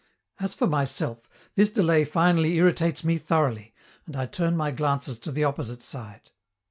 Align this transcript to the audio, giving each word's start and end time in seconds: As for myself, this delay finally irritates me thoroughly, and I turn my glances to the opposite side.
As 0.39 0.55
for 0.55 0.65
myself, 0.65 1.29
this 1.53 1.69
delay 1.69 2.05
finally 2.05 2.55
irritates 2.55 3.03
me 3.03 3.19
thoroughly, 3.19 3.75
and 4.07 4.15
I 4.15 4.25
turn 4.25 4.57
my 4.57 4.71
glances 4.71 5.19
to 5.19 5.31
the 5.31 5.43
opposite 5.43 5.83
side. 5.83 6.31